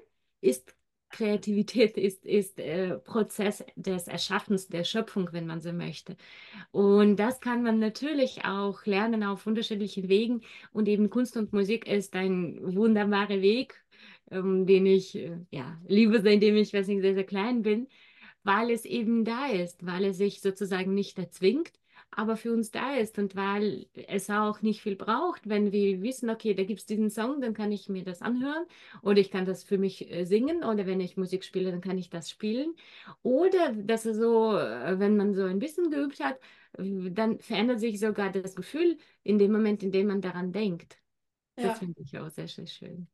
ist 0.41 0.75
Kreativität 1.11 1.97
ist, 1.97 2.25
ist 2.27 2.59
äh, 2.61 2.99
Prozess 2.99 3.65
des 3.77 4.09
Erschaffens, 4.09 4.69
der 4.69 4.85
Schöpfung, 4.85 5.29
wenn 5.33 5.47
man 5.47 5.61
so 5.61 5.73
möchte. 5.73 6.17
Und 6.73 7.17
das 7.17 7.41
kann 7.41 7.63
man 7.63 7.79
natürlich 7.79 8.45
auch 8.45 8.85
lernen 8.87 9.23
auf 9.23 9.47
unterschiedlichen 9.47 10.09
Wegen. 10.09 10.43
Und 10.73 10.89
eben 10.89 11.11
Kunst 11.11 11.37
und 11.37 11.53
Musik 11.53 11.87
ist 11.87 12.15
ein 12.15 12.59
wunderbarer 12.75 13.41
Weg, 13.41 13.83
ähm, 14.31 14.67
den 14.67 14.87
ich 14.87 15.17
äh, 15.17 15.39
ja, 15.51 15.81
liebe, 15.87 16.21
seitdem 16.21 16.57
ich 16.57 16.73
weiß 16.73 16.89
nicht, 16.89 17.01
sehr, 17.03 17.15
sehr 17.15 17.25
klein 17.25 17.63
bin, 17.63 17.89
weil 18.45 18.71
es 18.71 18.85
eben 18.85 19.25
da 19.25 19.47
ist, 19.47 19.85
weil 19.87 20.05
es 20.07 20.19
sich 20.19 20.41
sozusagen 20.41 20.95
nicht 20.95 21.19
erzwingt, 21.19 21.73
aber 22.11 22.37
für 22.37 22.53
uns 22.53 22.71
da 22.71 22.95
ist 22.95 23.19
und 23.19 23.37
weil 23.37 23.87
es 23.95 24.31
auch 24.31 24.63
nicht 24.63 24.81
viel 24.81 24.97
braucht, 24.97 25.49
wenn 25.49 25.73
wir 25.73 26.01
wissen, 26.03 26.31
okay, 26.31 26.55
da 26.55 26.65
gibt 26.65 26.81
es 26.81 26.87
diesen 26.87 27.11
Song, 27.11 27.41
dann 27.41 27.53
kann 27.55 27.73
ich 27.73 27.89
mir 27.89 28.05
das 28.05 28.23
anhören 28.23 28.65
oder 29.03 29.19
ich 29.19 29.31
kann 29.31 29.45
das 29.45 29.65
für 29.65 29.79
mich 29.79 30.11
äh, 30.11 30.25
singen 30.25 30.65
oder 30.65 30.87
wenn 30.87 31.01
ich 31.01 31.17
Musik 31.17 31.45
spiele, 31.45 31.71
dann 31.71 31.81
kann 31.81 31.99
ich 31.99 32.09
das 32.11 32.31
spielen. 32.31 32.75
Oder 33.23 33.73
dass 33.73 34.07
es 34.07 34.17
so, 34.17 34.57
äh, 34.57 34.99
wenn 34.99 35.17
man 35.17 35.35
so 35.35 35.45
ein 35.45 35.59
bisschen 35.59 35.91
geübt 35.91 36.21
hat, 36.21 36.39
dann 36.79 37.39
verändert 37.41 37.81
sich 37.81 37.99
sogar 37.99 38.31
das 38.31 38.55
Gefühl 38.55 38.99
in 39.23 39.39
dem 39.39 39.53
Moment, 39.53 39.83
in 39.83 39.93
dem 39.93 40.09
man 40.09 40.21
daran 40.21 40.53
denkt. 40.53 40.99
Ja. 41.57 41.69
Das 41.69 41.79
finde 41.79 42.01
ich 42.03 42.19
auch 42.19 42.31
sehr, 42.31 42.49
sehr 42.49 42.67
schön. 42.67 43.09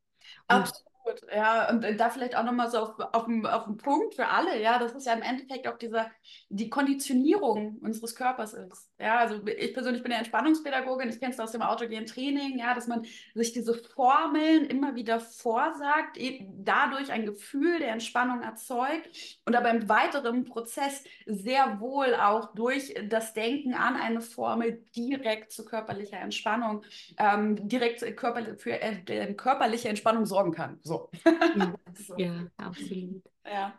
Absolut. 0.49 0.92
Gut, 1.05 1.21
ja, 1.35 1.69
und 1.69 1.83
da 1.99 2.11
vielleicht 2.11 2.37
auch 2.37 2.45
nochmal 2.45 2.71
so 2.71 2.79
auf, 2.79 3.01
auf, 3.01 3.27
auf 3.27 3.65
den 3.65 3.77
Punkt 3.77 4.15
für 4.15 4.29
alle, 4.29 4.63
ja, 4.63 4.79
das 4.79 4.93
ist 4.93 5.05
ja 5.05 5.15
im 5.15 5.23
Endeffekt 5.23 5.67
auch 5.67 5.77
diese, 5.77 6.07
die 6.49 6.71
Konditionierung 6.71 7.79
unseres 7.83 8.15
Körpers 8.15 8.53
ist. 8.55 8.89
Ja, 9.01 9.19
also 9.19 9.41
ich 9.45 9.75
persönlich 9.75 10.05
bin 10.05 10.13
ja 10.13 10.19
Entspannungspädagogin, 10.19 11.09
ich 11.09 11.19
kenne 11.19 11.33
es 11.33 11.41
aus 11.41 11.51
dem 11.51 11.63
autogenen 11.63 12.07
Training, 12.07 12.57
ja, 12.61 12.73
dass 12.75 12.87
man 12.87 13.05
sich 13.35 13.53
diese 13.53 13.75
Formeln 13.75 14.67
immer 14.67 14.95
wieder 14.95 15.19
vorsagt, 15.19 16.19
dadurch 16.55 17.11
ein 17.11 17.27
Gefühl 17.27 17.81
der 17.81 17.89
Entspannung 17.89 18.43
erzeugt 18.43 19.11
und 19.45 19.57
aber 19.57 19.71
im 19.71 19.89
weiteren 19.89 20.45
Prozess 20.45 21.03
sehr 21.27 21.81
wohl 21.81 22.15
auch 22.15 22.55
durch 22.55 22.95
das 23.09 23.33
Denken 23.35 23.75
an 23.75 23.97
eine 23.97 24.21
Formel 24.21 24.85
direkt 24.95 25.51
zu 25.51 25.65
körperlicher 25.65 26.19
Entspannung, 26.19 26.85
ähm, 27.19 27.69
direkt 27.69 28.03
körper, 28.17 28.57
für 28.57 28.81
äh, 28.81 29.35
körperliche 29.35 29.89
Entspannung 29.89 30.27
sorgen 30.27 30.53
kann. 30.53 30.79
So. 30.85 31.02
So. 31.03 31.11
Ja, 31.57 31.75
so. 31.95 32.15
ja 32.17 32.47
absolut. 32.57 33.23
Ja. 33.45 33.75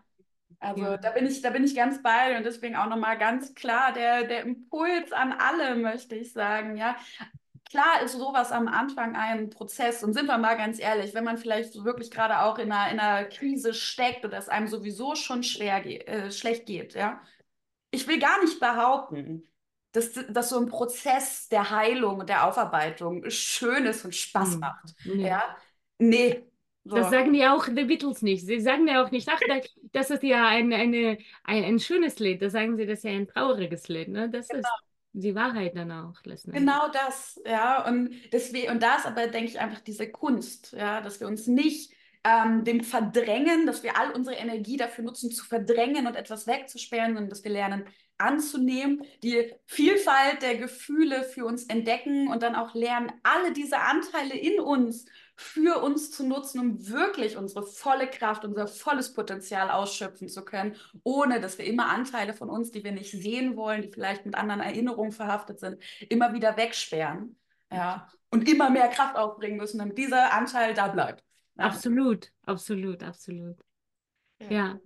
Also 0.59 0.83
ja. 0.83 0.97
da 0.97 1.11
bin 1.11 1.25
ich, 1.25 1.41
da 1.41 1.49
bin 1.49 1.63
ich 1.63 1.75
ganz 1.75 2.01
bei 2.01 2.37
und 2.37 2.45
deswegen 2.45 2.75
auch 2.75 2.87
nochmal 2.87 3.17
ganz 3.17 3.53
klar 3.53 3.91
der, 3.91 4.23
der 4.23 4.43
Impuls 4.43 5.11
an 5.11 5.33
alle, 5.33 5.75
möchte 5.75 6.15
ich 6.15 6.31
sagen, 6.31 6.77
ja. 6.77 6.95
Klar 7.69 8.03
ist 8.03 8.13
sowas 8.13 8.51
am 8.51 8.67
Anfang 8.67 9.15
ein 9.15 9.49
Prozess 9.49 10.03
und 10.03 10.13
sind 10.13 10.27
wir 10.27 10.37
mal 10.37 10.55
ganz 10.55 10.79
ehrlich, 10.79 11.15
wenn 11.15 11.23
man 11.23 11.39
vielleicht 11.39 11.83
wirklich 11.83 12.11
gerade 12.11 12.43
auch 12.43 12.59
in 12.59 12.71
einer, 12.71 12.91
in 12.91 12.99
einer 12.99 13.27
Krise 13.27 13.73
steckt 13.73 14.23
oder 14.25 14.37
es 14.37 14.47
einem 14.47 14.67
sowieso 14.67 15.15
schon 15.15 15.41
schwer 15.41 15.83
äh, 15.85 16.31
schlecht 16.31 16.67
geht, 16.67 16.93
ja. 16.93 17.19
Ich 17.89 18.07
will 18.07 18.19
gar 18.19 18.41
nicht 18.43 18.59
behaupten, 18.59 19.43
dass, 19.91 20.13
dass 20.29 20.49
so 20.49 20.59
ein 20.59 20.67
Prozess 20.67 21.47
der 21.49 21.69
Heilung 21.69 22.19
und 22.19 22.29
der 22.29 22.47
Aufarbeitung 22.47 23.29
schön 23.29 23.85
ist 23.85 24.05
und 24.05 24.15
Spaß 24.15 24.53
hm. 24.53 24.59
macht. 24.59 25.05
Mhm. 25.05 25.19
Ja, 25.19 25.55
nee, 25.99 26.43
so. 26.85 26.97
Das 26.97 27.11
sagen 27.11 27.33
ja 27.33 27.55
auch 27.55 27.67
die 27.67 27.85
Beatles 27.85 28.21
nicht. 28.21 28.45
Sie 28.45 28.59
sagen 28.59 28.87
ja 28.87 29.03
auch 29.03 29.11
nicht, 29.11 29.29
ach, 29.31 29.39
das 29.93 30.09
ist 30.09 30.23
ja 30.23 30.47
ein, 30.47 30.73
eine, 30.73 31.17
ein, 31.45 31.63
ein 31.63 31.79
schönes 31.79 32.19
Lied. 32.19 32.41
Da 32.41 32.49
sagen 32.49 32.75
sie, 32.75 32.85
das 32.85 32.99
ist 32.99 33.03
ja 33.05 33.11
ein 33.11 33.27
trauriges 33.27 33.87
Lied. 33.87 34.09
Ne? 34.09 34.29
Das 34.29 34.49
genau. 34.49 34.59
ist 34.59 34.69
die 35.13 35.33
Wahrheit 35.33 35.77
dann 35.77 35.91
auch. 35.91 36.21
Genau 36.23 36.89
das, 36.91 37.39
ja. 37.45 37.87
Und, 37.87 38.11
deswegen, 38.33 38.71
und 38.71 38.83
da 38.83 38.97
ist 38.97 39.05
aber, 39.05 39.27
denke 39.27 39.49
ich, 39.49 39.59
einfach 39.59 39.79
diese 39.79 40.09
Kunst, 40.09 40.73
ja, 40.73 40.99
dass 40.99 41.21
wir 41.21 41.27
uns 41.27 41.47
nicht 41.47 41.93
ähm, 42.25 42.65
dem 42.65 42.81
Verdrängen, 42.81 43.65
dass 43.65 43.83
wir 43.83 43.97
all 43.97 44.11
unsere 44.11 44.35
Energie 44.35 44.75
dafür 44.75 45.05
nutzen, 45.05 45.31
zu 45.31 45.45
verdrängen 45.45 46.07
und 46.07 46.15
etwas 46.15 46.47
wegzusperren, 46.47 47.13
sondern 47.13 47.29
dass 47.29 47.43
wir 47.43 47.51
lernen 47.51 47.85
anzunehmen, 48.17 49.03
die 49.23 49.53
Vielfalt 49.65 50.41
der 50.41 50.57
Gefühle 50.57 51.23
für 51.23 51.45
uns 51.45 51.65
entdecken 51.65 52.27
und 52.27 52.43
dann 52.43 52.55
auch 52.55 52.73
lernen, 52.73 53.11
alle 53.23 53.51
diese 53.53 53.79
Anteile 53.79 54.35
in 54.35 54.59
uns 54.59 55.05
für 55.35 55.81
uns 55.81 56.11
zu 56.11 56.27
nutzen, 56.27 56.59
um 56.59 56.87
wirklich 56.89 57.37
unsere 57.37 57.65
volle 57.65 58.07
Kraft, 58.07 58.45
unser 58.45 58.67
volles 58.67 59.13
Potenzial 59.13 59.71
ausschöpfen 59.71 60.29
zu 60.29 60.45
können, 60.45 60.75
ohne 61.03 61.41
dass 61.41 61.57
wir 61.57 61.65
immer 61.65 61.87
Anteile 61.87 62.33
von 62.33 62.49
uns, 62.49 62.71
die 62.71 62.83
wir 62.83 62.91
nicht 62.91 63.11
sehen 63.11 63.55
wollen, 63.55 63.81
die 63.81 63.91
vielleicht 63.91 64.25
mit 64.25 64.35
anderen 64.35 64.61
Erinnerungen 64.61 65.11
verhaftet 65.11 65.59
sind, 65.59 65.81
immer 66.09 66.33
wieder 66.33 66.55
wegsperren. 66.57 67.37
Ja, 67.71 68.07
und 68.33 68.49
immer 68.49 68.71
mehr 68.71 68.87
Kraft 68.87 69.15
aufbringen 69.15 69.57
müssen, 69.57 69.77
damit 69.77 69.97
dieser 69.97 70.33
Anteil 70.33 70.73
da 70.73 70.87
bleibt. 70.87 71.23
Ja. 71.55 71.65
Absolut, 71.65 72.31
absolut, 72.45 73.03
absolut. 73.03 73.57
Ja. 74.39 74.49
ja. 74.49 74.79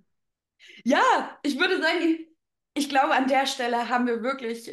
Ja, 0.84 1.40
ich 1.44 1.58
würde 1.58 1.82
sagen, 1.82 2.28
ich 2.74 2.90
glaube, 2.90 3.14
an 3.14 3.28
der 3.28 3.46
Stelle 3.46 3.90
haben 3.90 4.06
wir 4.06 4.22
wirklich 4.22 4.70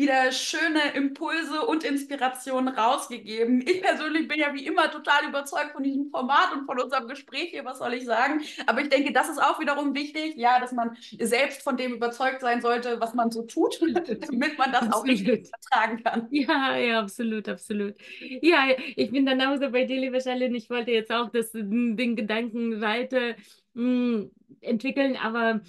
wieder 0.00 0.32
schöne 0.32 0.94
Impulse 0.94 1.60
und 1.66 1.84
Inspirationen 1.84 2.74
rausgegeben. 2.74 3.60
Ich 3.60 3.82
persönlich 3.82 4.26
bin 4.26 4.38
ja 4.38 4.54
wie 4.54 4.66
immer 4.66 4.90
total 4.90 5.28
überzeugt 5.28 5.72
von 5.72 5.82
diesem 5.82 6.10
Format 6.10 6.52
und 6.54 6.64
von 6.64 6.80
unserem 6.80 7.06
Gespräch 7.06 7.50
hier, 7.50 7.64
was 7.64 7.78
soll 7.78 7.92
ich 7.92 8.06
sagen. 8.06 8.40
Aber 8.66 8.80
ich 8.80 8.88
denke, 8.88 9.12
das 9.12 9.28
ist 9.28 9.40
auch 9.40 9.60
wiederum 9.60 9.94
wichtig, 9.94 10.36
ja, 10.36 10.58
dass 10.58 10.72
man 10.72 10.96
selbst 11.18 11.62
von 11.62 11.76
dem 11.76 11.92
überzeugt 11.94 12.40
sein 12.40 12.62
sollte, 12.62 12.98
was 13.00 13.14
man 13.14 13.30
so 13.30 13.42
tut, 13.42 13.78
damit 13.82 14.58
man 14.58 14.72
das 14.72 14.90
auch 14.90 15.04
richtig 15.04 15.48
vertragen 15.48 16.02
kann. 16.02 16.28
Ja, 16.30 16.76
ja, 16.76 17.00
absolut, 17.00 17.48
absolut. 17.48 17.94
Ja, 18.40 18.68
ich 18.96 19.10
bin 19.10 19.26
dann 19.26 19.40
auch 19.42 19.58
so 19.58 19.70
bei 19.70 19.84
dir, 19.84 20.00
liebe 20.00 20.20
Charlene. 20.20 20.56
Ich 20.56 20.70
wollte 20.70 20.92
jetzt 20.92 21.12
auch 21.12 21.30
das, 21.30 21.52
den 21.52 22.16
Gedanken 22.16 22.80
weiter 22.80 23.34
mh, 23.74 23.82
hm, 23.84 24.30
entwickeln, 24.62 25.16
aber 25.16 25.60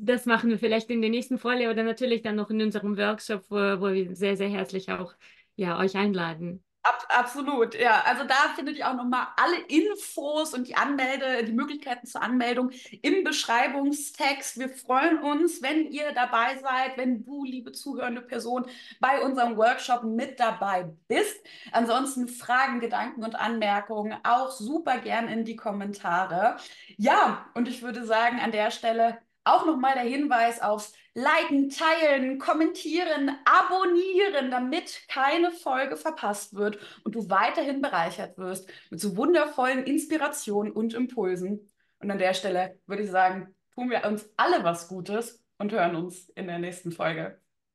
das 0.00 0.26
machen 0.26 0.50
wir 0.50 0.58
vielleicht 0.58 0.90
in 0.90 1.00
der 1.00 1.10
nächsten 1.10 1.38
Folge 1.38 1.70
oder 1.70 1.82
natürlich 1.82 2.22
dann 2.22 2.36
noch 2.36 2.50
in 2.50 2.62
unserem 2.62 2.96
Workshop, 2.96 3.44
wo, 3.48 3.56
wo 3.56 3.92
wir 3.92 4.14
sehr, 4.14 4.36
sehr 4.36 4.48
herzlich 4.48 4.90
auch 4.90 5.14
ja, 5.56 5.78
euch 5.78 5.96
einladen. 5.96 6.62
Ab, 6.88 7.06
absolut, 7.08 7.74
ja. 7.74 8.02
Also 8.06 8.24
da 8.24 8.54
findet 8.54 8.78
ihr 8.78 8.88
auch 8.88 8.94
nochmal 8.94 9.26
alle 9.36 9.58
Infos 9.66 10.54
und 10.54 10.68
die 10.68 10.76
Anmelde, 10.76 11.44
die 11.44 11.52
Möglichkeiten 11.52 12.06
zur 12.06 12.22
Anmeldung 12.22 12.70
im 13.02 13.24
Beschreibungstext. 13.24 14.58
Wir 14.58 14.70
freuen 14.70 15.18
uns, 15.18 15.60
wenn 15.60 15.90
ihr 15.90 16.12
dabei 16.14 16.56
seid, 16.62 16.96
wenn 16.96 17.24
du, 17.24 17.44
liebe 17.44 17.72
zuhörende 17.72 18.22
Person, 18.22 18.64
bei 19.00 19.20
unserem 19.20 19.56
Workshop 19.56 20.04
mit 20.04 20.40
dabei 20.40 20.88
bist. 21.08 21.44
Ansonsten 21.72 22.28
Fragen, 22.28 22.80
Gedanken 22.80 23.24
und 23.24 23.34
Anmerkungen 23.34 24.16
auch 24.22 24.50
super 24.50 24.98
gern 24.98 25.28
in 25.28 25.44
die 25.44 25.56
Kommentare. 25.56 26.56
Ja, 26.96 27.50
und 27.54 27.68
ich 27.68 27.82
würde 27.82 28.06
sagen, 28.06 28.38
an 28.40 28.52
der 28.52 28.70
Stelle 28.70 29.18
auch 29.48 29.66
nochmal 29.66 29.94
der 29.94 30.04
Hinweis 30.04 30.60
aufs 30.60 30.92
Liken, 31.14 31.70
Teilen, 31.70 32.38
Kommentieren, 32.38 33.36
Abonnieren, 33.44 34.50
damit 34.50 35.02
keine 35.08 35.50
Folge 35.50 35.96
verpasst 35.96 36.54
wird 36.54 36.78
und 37.04 37.14
du 37.14 37.28
weiterhin 37.28 37.80
bereichert 37.80 38.38
wirst 38.38 38.70
mit 38.90 39.00
so 39.00 39.16
wundervollen 39.16 39.84
Inspirationen 39.84 40.72
und 40.72 40.94
Impulsen. 40.94 41.72
Und 41.98 42.10
an 42.10 42.18
der 42.18 42.34
Stelle 42.34 42.78
würde 42.86 43.02
ich 43.02 43.10
sagen, 43.10 43.54
tun 43.74 43.90
wir 43.90 44.04
uns 44.04 44.28
alle 44.36 44.62
was 44.62 44.88
Gutes 44.88 45.42
und 45.58 45.72
hören 45.72 45.96
uns 45.96 46.28
in 46.30 46.46
der 46.46 46.58
nächsten 46.58 46.92
Folge. 46.92 47.40